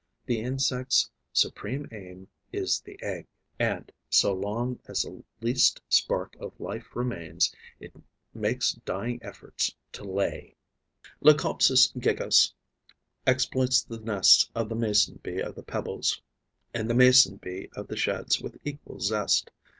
[0.25, 3.27] The insect's supreme aim is the egg;
[3.59, 7.93] and, so long as the least spark of life remains, it
[8.33, 10.55] makes dying efforts to lay.
[11.21, 12.51] Leucopsis gigas
[13.27, 16.19] exploits the nests of the Mason bee of the Pebbles
[16.73, 19.51] and the Mason bee of the Sheds with equal zest.